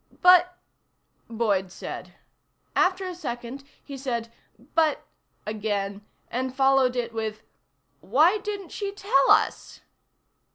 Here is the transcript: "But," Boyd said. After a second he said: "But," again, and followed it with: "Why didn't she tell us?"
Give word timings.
"But," 0.23 0.57
Boyd 1.29 1.71
said. 1.71 2.15
After 2.75 3.05
a 3.05 3.13
second 3.13 3.63
he 3.83 3.95
said: 3.99 4.31
"But," 4.73 5.05
again, 5.45 6.03
and 6.31 6.55
followed 6.55 6.95
it 6.95 7.13
with: 7.13 7.43
"Why 7.99 8.39
didn't 8.39 8.69
she 8.69 8.91
tell 8.93 9.29
us?" 9.29 9.81